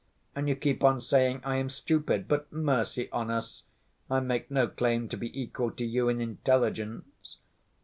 And 0.35 0.49
you 0.49 0.55
keep 0.55 0.83
on 0.83 0.99
saying 0.99 1.41
I 1.43 1.57
am 1.57 1.69
stupid, 1.69 2.27
but, 2.27 2.51
mercy 2.51 3.07
on 3.11 3.29
us! 3.29 3.61
I 4.09 4.19
make 4.19 4.49
no 4.49 4.67
claim 4.67 5.07
to 5.09 5.15
be 5.15 5.39
equal 5.39 5.69
to 5.73 5.85
you 5.85 6.09
in 6.09 6.19
intelligence. 6.19 7.37